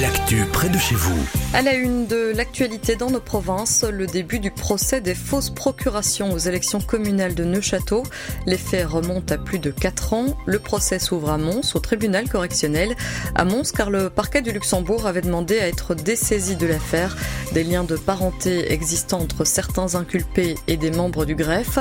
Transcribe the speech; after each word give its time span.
L'actu 0.00 0.44
près 0.52 0.68
de 0.68 0.78
chez 0.78 0.94
vous. 0.94 1.18
À 1.54 1.62
la 1.62 1.74
une 1.74 2.06
de 2.06 2.32
l'actualité 2.36 2.94
dans 2.94 3.10
nos 3.10 3.20
provinces, 3.20 3.84
le 3.90 4.06
début 4.06 4.38
du 4.38 4.50
procès 4.50 5.00
des 5.00 5.14
fausses 5.14 5.50
procurations 5.50 6.32
aux 6.32 6.38
élections 6.38 6.80
communales 6.80 7.34
de 7.34 7.44
Neuchâteau. 7.44 8.02
Les 8.46 8.58
faits 8.58 8.86
remontent 8.86 9.34
à 9.34 9.38
plus 9.38 9.58
de 9.58 9.70
4 9.70 10.12
ans. 10.12 10.36
Le 10.46 10.58
procès 10.58 10.98
s'ouvre 10.98 11.30
à 11.30 11.38
Mons, 11.38 11.74
au 11.74 11.78
tribunal 11.80 12.28
correctionnel. 12.28 12.94
À 13.34 13.44
Mons, 13.44 13.72
car 13.72 13.90
le 13.90 14.10
parquet 14.10 14.42
du 14.42 14.52
Luxembourg 14.52 15.06
avait 15.06 15.22
demandé 15.22 15.58
à 15.58 15.66
être 15.66 15.94
dessaisi 15.94 16.56
de 16.56 16.66
l'affaire. 16.66 17.16
Des 17.52 17.64
liens 17.64 17.84
de 17.84 17.96
parenté 17.96 18.70
existant 18.72 19.20
entre 19.20 19.44
certains 19.44 19.94
inculpés 19.94 20.56
et 20.66 20.76
des 20.76 20.90
membres 20.90 21.24
du 21.24 21.34
greffe. 21.34 21.78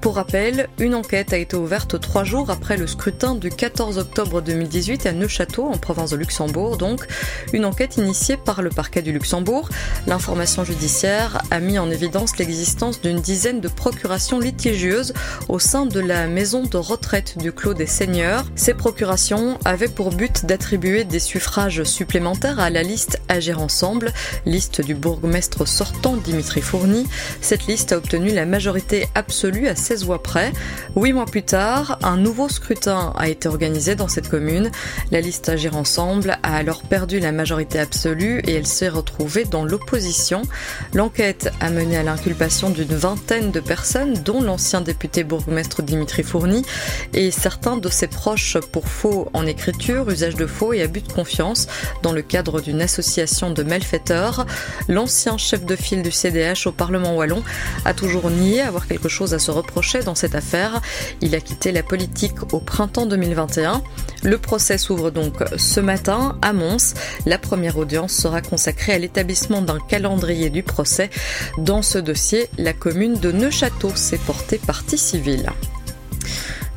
Pour 0.00 0.14
rappel, 0.14 0.68
une 0.78 0.94
enquête 0.94 1.32
a 1.32 1.36
été 1.36 1.56
ouverte 1.56 2.00
trois 2.00 2.24
jours 2.24 2.50
après 2.50 2.76
le 2.76 2.86
scrutin 2.86 3.34
du 3.34 3.50
14 3.50 3.98
octobre 3.98 4.40
2018 4.40 5.06
à 5.06 5.12
Neuchâteau, 5.12 5.66
en 5.66 5.76
province 5.76 6.10
de 6.10 6.16
Luxembourg 6.16 6.78
donc. 6.78 7.06
Une 7.52 7.64
enquête 7.64 7.96
initiée 7.96 8.36
par 8.36 8.62
le 8.62 8.70
parquet 8.70 9.02
du 9.02 9.12
Luxembourg. 9.12 9.68
L'information 10.06 10.64
judiciaire 10.64 11.42
a 11.50 11.58
mis 11.58 11.78
en 11.78 11.90
évidence 11.90 12.38
l'existence 12.38 13.00
d'une 13.00 13.20
dizaine 13.20 13.60
de 13.60 13.68
procurations 13.68 14.38
litigieuses 14.38 15.14
au 15.48 15.58
sein 15.58 15.84
de 15.84 15.98
la 15.98 16.28
maison 16.28 16.62
de 16.62 16.76
retraite 16.76 17.38
du 17.38 17.52
Clos 17.52 17.74
des 17.74 17.86
Seigneurs. 17.86 18.44
Ces 18.54 18.74
procurations 18.74 19.58
avaient 19.64 19.88
pour 19.88 20.10
but 20.10 20.46
d'attribuer 20.46 21.04
des 21.04 21.18
suffrages 21.18 21.82
supplémentaires 21.82 22.60
à 22.60 22.70
la 22.70 22.82
liste 22.82 23.20
Agir 23.28 23.60
Ensemble, 23.60 24.12
liste 24.46 24.80
du 24.80 24.94
bourgmestre 24.94 25.66
sortant 25.66 26.16
Dimitri 26.16 26.60
Fourny. 26.60 27.06
Cette 27.40 27.66
liste 27.66 27.92
a 27.92 27.96
obtenu 27.96 28.30
la 28.30 28.46
majorité 28.46 29.08
absolue 29.14 29.66
à 29.66 29.74
16 29.74 30.04
voix 30.04 30.22
près. 30.22 30.52
Huit 30.94 31.12
mois 31.12 31.26
plus 31.26 31.42
tard, 31.42 31.98
un 32.02 32.16
nouveau 32.16 32.48
scrutin 32.48 33.12
a 33.16 33.28
été 33.28 33.48
organisé 33.48 33.96
dans 33.96 34.08
cette 34.08 34.28
commune. 34.28 34.70
La 35.10 35.20
liste 35.20 35.48
Agir 35.48 35.76
Ensemble 35.76 36.38
a 36.42 36.56
alors 36.56 36.82
perdu 36.82 37.18
la 37.18 37.29
majorité 37.32 37.78
absolue 37.78 38.40
et 38.46 38.54
elle 38.54 38.66
s'est 38.66 38.88
retrouvée 38.88 39.44
dans 39.44 39.64
l'opposition. 39.64 40.42
L'enquête 40.94 41.52
a 41.60 41.70
mené 41.70 41.96
à 41.96 42.02
l'inculpation 42.02 42.70
d'une 42.70 42.94
vingtaine 42.94 43.50
de 43.50 43.60
personnes, 43.60 44.14
dont 44.14 44.40
l'ancien 44.40 44.80
député 44.80 45.24
bourgmestre 45.24 45.82
Dimitri 45.82 46.22
Fourny 46.22 46.64
et 47.14 47.30
certains 47.30 47.76
de 47.76 47.88
ses 47.88 48.06
proches 48.06 48.58
pour 48.72 48.88
faux 48.88 49.28
en 49.32 49.46
écriture, 49.46 50.10
usage 50.10 50.34
de 50.34 50.46
faux 50.46 50.72
et 50.72 50.82
abus 50.82 51.00
de 51.00 51.12
confiance 51.12 51.66
dans 52.02 52.12
le 52.12 52.22
cadre 52.22 52.60
d'une 52.60 52.80
association 52.80 53.50
de 53.50 53.62
malfaiteurs. 53.62 54.46
L'ancien 54.88 55.36
chef 55.38 55.64
de 55.64 55.76
file 55.76 56.02
du 56.02 56.10
CDH 56.10 56.66
au 56.66 56.72
Parlement 56.72 57.14
wallon 57.16 57.42
a 57.84 57.94
toujours 57.94 58.30
nié 58.30 58.60
avoir 58.60 58.86
quelque 58.86 59.08
chose 59.08 59.34
à 59.34 59.38
se 59.38 59.50
reprocher 59.50 60.00
dans 60.00 60.14
cette 60.14 60.34
affaire. 60.34 60.80
Il 61.20 61.34
a 61.34 61.40
quitté 61.40 61.72
la 61.72 61.82
politique 61.82 62.52
au 62.52 62.60
printemps 62.60 63.06
2021. 63.06 63.82
Le 64.22 64.38
procès 64.38 64.78
s'ouvre 64.78 65.10
donc 65.10 65.34
ce 65.56 65.80
matin 65.80 66.38
à 66.42 66.52
Mons. 66.52 66.94
La 67.26 67.38
première 67.38 67.76
audience 67.78 68.12
sera 68.12 68.40
consacrée 68.40 68.92
à 68.92 68.98
l'établissement 68.98 69.62
d'un 69.62 69.78
calendrier 69.78 70.50
du 70.50 70.62
procès. 70.62 71.10
Dans 71.58 71.82
ce 71.82 71.98
dossier, 71.98 72.48
la 72.58 72.72
commune 72.72 73.14
de 73.14 73.32
Neuchâteau 73.32 73.90
s'est 73.94 74.18
portée 74.18 74.58
partie 74.58 74.98
civile. 74.98 75.50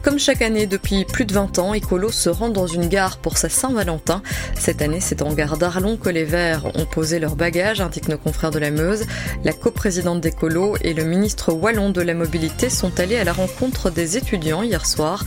Comme 0.03 0.19
chaque 0.19 0.41
année 0.41 0.67
depuis 0.67 1.05
plus 1.05 1.23
de 1.23 1.33
20 1.33 1.59
ans, 1.59 1.73
Écolo 1.73 2.11
se 2.11 2.27
rend 2.27 2.49
dans 2.49 2.67
une 2.67 2.89
gare 2.89 3.19
pour 3.19 3.37
sa 3.37 3.47
Saint-Valentin. 3.47 4.21
Cette 4.53 4.81
année, 4.81 4.99
c'est 4.99 5.21
en 5.21 5.31
gare 5.33 5.57
d'Arlon 5.57 5.95
que 5.95 6.09
les 6.09 6.25
Verts 6.25 6.65
ont 6.75 6.85
posé 6.85 7.19
leurs 7.19 7.37
bagages, 7.37 7.79
indiquent 7.79 8.09
nos 8.09 8.17
confrères 8.17 8.51
de 8.51 8.59
la 8.59 8.69
Meuse. 8.69 9.05
La 9.45 9.53
coprésidente 9.53 10.19
d'Écolo 10.19 10.75
et 10.81 10.93
le 10.93 11.05
ministre 11.05 11.53
wallon 11.53 11.89
de 11.89 12.01
la 12.01 12.13
mobilité 12.15 12.69
sont 12.69 12.99
allés 12.99 13.15
à 13.15 13.23
la 13.23 13.31
rencontre 13.31 13.91
des 13.91 14.17
étudiants 14.17 14.61
hier 14.61 14.85
soir. 14.85 15.23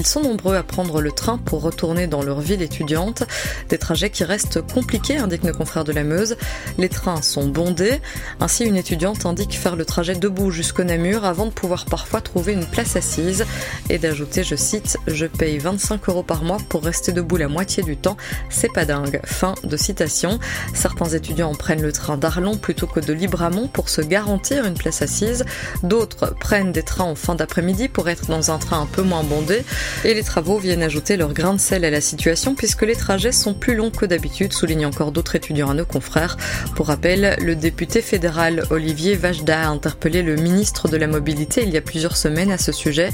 Ils 0.00 0.06
sont 0.06 0.22
nombreux 0.22 0.56
à 0.56 0.62
prendre 0.62 1.02
le 1.02 1.12
train 1.12 1.36
pour 1.36 1.60
retourner 1.60 2.06
dans 2.06 2.22
leur 2.22 2.40
ville 2.40 2.62
étudiante. 2.62 3.24
Des 3.68 3.76
trajets 3.76 4.08
qui 4.08 4.24
restent 4.24 4.62
compliqués, 4.62 5.18
indiquent 5.18 5.44
nos 5.44 5.52
confrères 5.52 5.84
de 5.84 5.92
la 5.92 6.04
Meuse. 6.04 6.38
Les 6.78 6.88
trains 6.88 7.20
sont 7.20 7.46
bondés. 7.46 8.00
Ainsi, 8.40 8.64
une 8.64 8.78
étudiante 8.78 9.26
indique 9.26 9.58
faire 9.58 9.76
le 9.76 9.84
trajet 9.84 10.14
debout 10.14 10.50
jusqu'au 10.50 10.84
Namur 10.84 11.26
avant 11.26 11.44
de 11.44 11.50
pouvoir 11.50 11.84
parfois 11.84 12.22
trouver 12.22 12.54
une 12.54 12.64
place 12.64 12.96
assise 12.96 13.44
et 13.90 13.98
d'ajouter 13.98 14.42
je 14.42 14.56
cite, 14.56 14.96
je 15.06 15.26
paye 15.26 15.58
25 15.58 16.08
euros 16.08 16.22
par 16.22 16.44
mois 16.44 16.56
pour 16.70 16.82
rester 16.82 17.12
debout 17.12 17.36
la 17.36 17.48
moitié 17.48 17.82
du 17.82 17.98
temps, 17.98 18.16
c'est 18.48 18.72
pas 18.72 18.86
dingue. 18.86 19.20
Fin 19.26 19.54
de 19.64 19.76
citation. 19.76 20.38
Certains 20.72 21.10
étudiants 21.10 21.54
prennent 21.54 21.82
le 21.82 21.92
train 21.92 22.16
d'Arlon 22.16 22.56
plutôt 22.56 22.86
que 22.86 23.00
de 23.00 23.12
Libramont 23.12 23.68
pour 23.68 23.90
se 23.90 24.00
garantir 24.00 24.64
une 24.64 24.78
place 24.78 25.02
assise. 25.02 25.44
D'autres 25.82 26.34
prennent 26.40 26.72
des 26.72 26.84
trains 26.84 27.04
en 27.04 27.14
fin 27.14 27.34
d'après-midi 27.34 27.88
pour 27.88 28.08
être 28.08 28.28
dans 28.28 28.50
un 28.50 28.56
train 28.56 28.80
un 28.80 28.86
peu 28.86 29.02
moins 29.02 29.24
bondé. 29.24 29.62
Et 30.04 30.14
les 30.14 30.22
travaux 30.22 30.58
viennent 30.58 30.82
ajouter 30.82 31.16
leur 31.16 31.32
grain 31.32 31.54
de 31.54 31.60
sel 31.60 31.84
à 31.84 31.90
la 31.90 32.00
situation 32.00 32.54
puisque 32.54 32.82
les 32.82 32.96
trajets 32.96 33.32
sont 33.32 33.54
plus 33.54 33.74
longs 33.74 33.90
que 33.90 34.06
d'habitude, 34.06 34.52
soulignent 34.52 34.86
encore 34.86 35.12
d'autres 35.12 35.36
étudiants 35.36 35.70
à 35.70 35.74
nos 35.74 35.84
confrères. 35.84 36.36
Pour 36.74 36.86
rappel, 36.86 37.36
le 37.40 37.56
député 37.56 38.00
fédéral 38.02 38.64
Olivier 38.70 39.14
Vajda 39.14 39.62
a 39.62 39.68
interpellé 39.68 40.22
le 40.22 40.36
ministre 40.36 40.88
de 40.88 40.96
la 40.96 41.06
Mobilité 41.06 41.62
il 41.62 41.70
y 41.70 41.76
a 41.76 41.80
plusieurs 41.80 42.16
semaines 42.16 42.52
à 42.52 42.58
ce 42.58 42.72
sujet. 42.72 43.10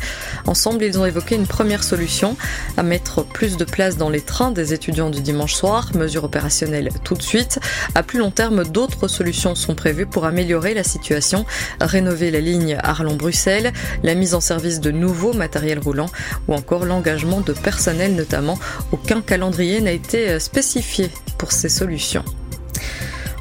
Ensemble, 0.47 0.85
ils 0.85 0.99
ont 0.99 1.07
évoqué 1.07 1.35
une 1.35 1.47
première 1.47 1.85
solution, 1.85 2.37
à 2.77 2.83
mettre 2.83 3.25
plus 3.25 3.57
de 3.57 3.65
place 3.65 3.97
dans 3.97 4.11
les 4.11 4.21
trains 4.21 4.51
des 4.51 4.73
étudiants 4.73 5.11
du 5.11 5.21
dimanche 5.21 5.55
soir, 5.55 5.91
mesure 5.95 6.25
opérationnelle 6.25 6.91
tout 7.05 7.15
de 7.15 7.23
suite. 7.23 7.59
À 7.95 8.03
plus 8.03 8.19
long 8.19 8.31
terme, 8.31 8.65
d'autres 8.65 9.09
solutions 9.09 9.55
sont 9.55 9.75
prévues 9.75 10.07
pour 10.07 10.25
améliorer 10.25 10.75
la 10.75 10.85
situation, 10.85 11.47
rénover 11.81 12.31
la 12.31 12.41
ligne 12.41 12.79
Arlon-Bruxelles, 12.83 13.73
la 14.03 14.15
mise 14.15 14.35
en 14.35 14.41
service 14.41 14.81
de 14.81 14.91
nouveaux 14.91 15.33
matériels 15.33 15.79
roulants 15.79 16.11
ou 16.49 16.55
encore 16.55 16.66
l'engagement 16.75 17.41
de 17.41 17.53
personnel 17.53 18.15
notamment. 18.15 18.59
Aucun 18.93 19.21
calendrier 19.21 19.81
n'a 19.81 19.93
été 19.93 20.39
spécifié 20.41 21.11
pour 21.39 21.53
ces 21.53 21.69
solutions. 21.69 22.25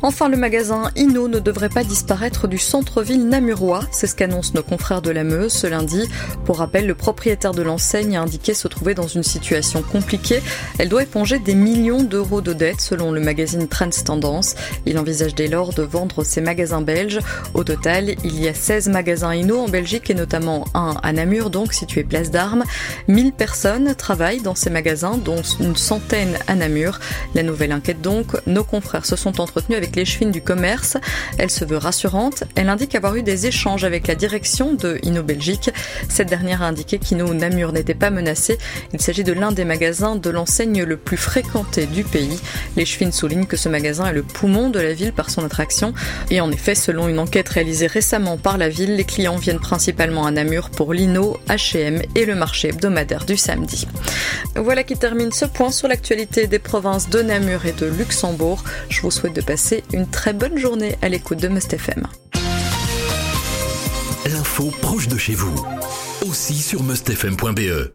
Enfin, 0.08 0.30
le 0.30 0.38
magasin 0.38 0.92
Inno 0.96 1.28
ne 1.28 1.40
devrait 1.40 1.68
pas 1.68 1.84
disparaître 1.84 2.48
du 2.48 2.60
centre-ville 2.60 3.28
namurois. 3.28 3.80
C'est 3.90 4.06
ce 4.06 4.14
qu'annoncent 4.14 4.52
nos 4.54 4.62
confrères 4.62 5.02
de 5.02 5.10
la 5.10 5.24
Meuse 5.24 5.52
ce 5.52 5.66
lundi. 5.66 6.08
Pour 6.46 6.60
rappel, 6.60 6.86
le 6.86 6.94
propriétaire 6.94 7.54
de 7.54 7.64
l'enseigne 7.64 8.16
a 8.16 8.22
indiqué 8.22 8.54
se 8.54 8.68
trouver 8.68 8.94
dans 8.94 9.08
une 9.08 9.24
situation 9.24 9.82
compliquée. 9.82 10.44
Elle 10.78 10.90
doit 10.90 11.02
éponger 11.02 11.40
des 11.40 11.56
millions 11.56 12.04
d'euros 12.04 12.42
de 12.42 12.54
dettes 12.54 12.82
selon 12.82 13.12
le 13.12 13.20
magazine 13.20 13.68
Trends 13.68 13.90
Tendance. 14.06 14.54
Il 14.86 15.00
envisage 15.00 15.34
dès 15.34 15.48
lors 15.48 15.74
de 15.74 15.82
vendre 15.82 16.24
ses 16.24 16.40
magasins 16.40 16.82
belges. 16.82 17.20
Au 17.56 17.64
total, 17.64 18.14
il 18.24 18.40
y 18.40 18.48
a 18.48 18.54
16 18.54 18.90
magasins 18.90 19.34
Inno 19.34 19.58
en 19.58 19.70
Belgique 19.70 20.12
et 20.12 20.14
notamment 20.14 20.66
un 20.76 20.98
à 21.02 21.14
Namur, 21.14 21.50
donc 21.50 21.74
situé 21.74 22.04
place 22.04 22.30
d'Armes. 22.30 22.64
1000 23.08 23.34
personnes 23.34 23.96
travaillent 23.96 24.44
dans 24.44 24.54
ces 24.54 24.70
magasins, 24.70 25.18
dont 25.18 25.42
une 25.60 25.76
centaine 25.76 26.38
à 26.46 26.54
Namur. 26.54 27.00
La 27.34 27.42
nouvelle 27.42 27.72
inquiète 27.72 28.02
donc. 28.02 28.28
Nos 28.46 28.64
confrères 28.64 29.08
se 29.08 29.16
sont 29.16 29.42
entretenus 29.42 29.80
avec 29.80 29.95
les 29.96 30.06
chevines 30.06 30.32
du 30.32 30.42
commerce. 30.42 30.98
Elle 31.38 31.50
se 31.50 31.66
veut 31.66 31.78
rassurante. 31.78 32.44
Elle 32.56 32.70
indique 32.70 32.96
avoir 32.96 33.16
eu 33.16 33.24
des 33.24 33.48
échanges 33.48 33.84
avec 33.84 34.08
la 34.08 34.16
direction 34.16 34.74
de 34.74 35.00
Inno 35.04 35.24
Belgique. 35.24 35.70
Cette 36.10 36.30
dernière 36.30 36.62
a 36.62 36.68
indiqué 36.68 37.00
qu'Inno 37.00 37.34
Namur 37.34 37.72
n'était 37.72 37.94
pas 37.94 38.10
menacé. 38.10 38.58
Il 38.94 39.02
s'agit 39.02 39.24
de 39.24 39.34
l'un 39.34 39.52
des 39.52 39.66
magasins 39.66 40.16
de 40.16 40.30
l'enseigne 40.30 40.84
le 40.84 40.98
plus 40.98 41.18
fréquenté 41.18 41.86
du 41.86 42.04
pays. 42.04 42.40
Les 42.76 42.86
chevines 42.86 43.12
soulignent 43.12 43.46
que 43.46 43.58
ce 43.58 43.70
magasin 43.70 44.08
est 44.08 44.14
le 44.14 44.24
poumon 44.24 44.70
de 44.70 44.80
la 44.80 44.94
ville 44.94 45.14
par 45.14 45.30
son 45.30 45.44
attraction. 45.46 45.94
Et 46.30 46.42
en 46.42 46.52
effet, 46.52 46.76
selon 46.76 47.08
une 47.08 47.20
enquête 47.20 47.50
réalisée 47.50 47.88
récemment 47.88 48.38
par 48.38 48.58
la 48.58 48.70
ville, 48.70 48.96
les 48.96 49.04
clients 49.04 49.38
viennent 49.38 49.60
principalement 49.60 50.26
à 50.26 50.32
Namur 50.32 50.70
pour 50.70 50.94
l'Inno, 50.94 51.38
H&M 51.48 52.02
et 52.16 52.26
le 52.26 52.36
marché 52.36 52.70
hebdomadaire 52.70 53.26
du 53.26 53.38
samedi. 53.38 53.88
Voilà 54.56 54.84
qui 54.84 54.98
termine 54.98 55.32
ce 55.32 55.46
point 55.46 55.72
sur 55.72 55.88
l'actualité 55.88 56.48
des 56.48 56.60
provinces 56.60 57.10
de 57.10 57.22
Namur 57.22 57.66
et 57.66 57.72
de 57.72 57.86
Luxembourg. 57.86 58.64
Je 58.90 59.02
vous 59.02 59.12
souhaite 59.12 59.34
de 59.34 59.42
passer 59.42 59.84
une 59.94 60.08
très 60.08 60.34
bonne 60.34 60.58
journée 60.58 60.96
à 61.02 61.10
l'écoute 61.10 61.42
de 61.42 61.48
Must 61.48 61.74
FM. 61.74 62.08
L'info 64.26 64.72
proche 64.82 65.08
de 65.08 65.18
chez 65.18 65.34
vous, 65.34 65.56
aussi 66.28 66.56
sur 66.56 66.84
mustfm.be. 66.84 67.84